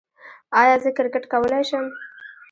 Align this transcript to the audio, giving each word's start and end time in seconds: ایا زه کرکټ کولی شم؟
ایا 0.61 0.75
زه 0.83 0.89
کرکټ 0.97 1.23
کولی 1.31 1.61
شم؟ 1.69 1.85